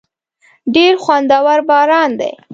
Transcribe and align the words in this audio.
ډېر 0.73 0.93
خوندور 1.03 1.59
باران 1.69 2.09
دی. 2.19 2.31